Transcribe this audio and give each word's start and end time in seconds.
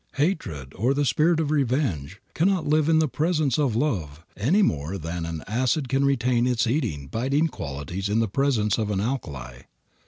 Hatred 0.15 0.73
or 0.75 0.95
the 0.95 1.05
spirit 1.05 1.39
of 1.39 1.51
revenge 1.51 2.19
cannot 2.33 2.65
live 2.65 2.89
in 2.89 2.97
the 2.97 3.07
presence 3.07 3.59
of 3.59 3.75
love 3.75 4.25
any 4.35 4.63
more 4.63 4.97
than 4.97 5.27
an 5.27 5.43
acid 5.45 5.87
can 5.89 6.03
retain 6.03 6.47
its 6.47 6.65
eating, 6.65 7.05
biting 7.05 7.47
qualities 7.47 8.09
in 8.09 8.17
the 8.19 8.27
presence 8.27 8.79
of 8.79 8.89
an 8.89 8.99
alkali. 8.99 9.59